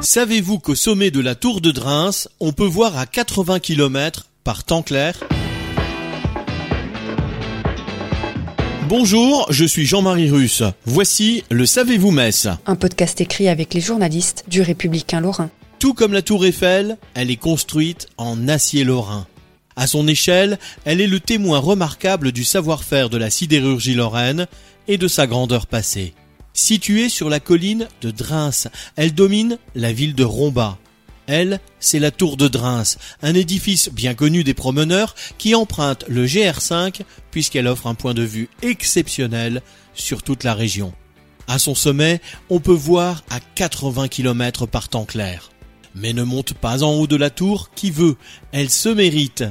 [0.00, 4.62] Savez-vous qu'au sommet de la tour de Dreims, on peut voir à 80 km par
[4.62, 5.18] temps clair?
[8.88, 10.62] Bonjour, je suis Jean-Marie Russe.
[10.84, 15.50] Voici le Savez-vous Metz Un podcast écrit avec les journalistes du Républicain Lorrain.
[15.80, 19.26] Tout comme la tour Eiffel, elle est construite en acier lorrain.
[19.74, 24.46] À son échelle, elle est le témoin remarquable du savoir-faire de la sidérurgie lorraine
[24.86, 26.14] et de sa grandeur passée.
[26.58, 28.66] Située sur la colline de Dreims,
[28.96, 30.76] elle domine la ville de Romba.
[31.28, 36.26] Elle, c'est la tour de Dreims, un édifice bien connu des promeneurs qui emprunte le
[36.26, 39.62] GR5 puisqu'elle offre un point de vue exceptionnel
[39.94, 40.92] sur toute la région.
[41.46, 45.50] À son sommet, on peut voir à 80 km par temps clair.
[45.94, 48.16] Mais ne monte pas en haut de la tour qui veut,
[48.50, 49.44] elle se mérite.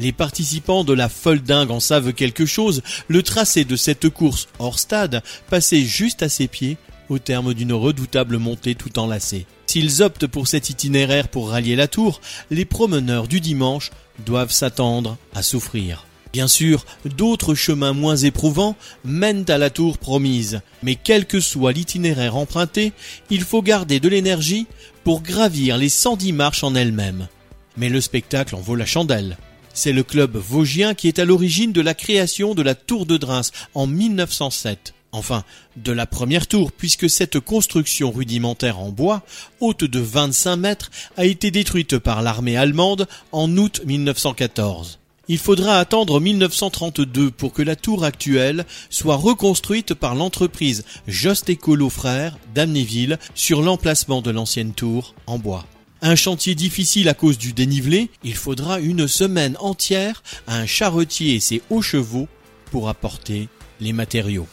[0.00, 2.80] Les participants de la folle dingue en savent quelque chose.
[3.08, 6.78] Le tracé de cette course hors stade passait juste à ses pieds
[7.10, 9.44] au terme d'une redoutable montée tout enlacée.
[9.66, 13.90] S'ils optent pour cet itinéraire pour rallier la tour, les promeneurs du dimanche
[14.24, 16.06] doivent s'attendre à souffrir.
[16.32, 21.72] Bien sûr, d'autres chemins moins éprouvants mènent à la tour promise, mais quel que soit
[21.72, 22.94] l'itinéraire emprunté,
[23.28, 24.66] il faut garder de l'énergie
[25.04, 27.28] pour gravir les 110 marches en elles-mêmes.
[27.76, 29.36] Mais le spectacle en vaut la chandelle.
[29.72, 33.16] C'est le club vosgien qui est à l'origine de la création de la tour de
[33.16, 34.94] Dreims en 1907.
[35.12, 35.42] Enfin,
[35.76, 39.22] de la première tour, puisque cette construction rudimentaire en bois,
[39.58, 44.98] haute de 25 mètres, a été détruite par l'armée allemande en août 1914.
[45.26, 51.88] Il faudra attendre 1932 pour que la tour actuelle soit reconstruite par l'entreprise Just Écolo
[51.88, 55.66] Frères d'Amnéville sur l'emplacement de l'ancienne tour en bois.
[56.02, 61.34] Un chantier difficile à cause du dénivelé, il faudra une semaine entière à un charretier
[61.34, 62.26] et ses hauts chevaux
[62.70, 63.48] pour apporter
[63.80, 64.46] les matériaux.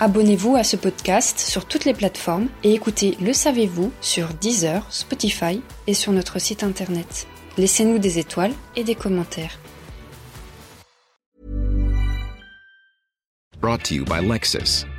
[0.00, 5.60] Abonnez-vous à ce podcast sur toutes les plateformes et écoutez Le Savez-vous sur Deezer, Spotify
[5.86, 7.26] et sur notre site internet.
[7.58, 9.58] Laissez-nous des étoiles et des commentaires.
[13.60, 14.84] Brought to you by Lexus.